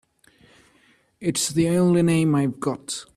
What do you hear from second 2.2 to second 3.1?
I've got.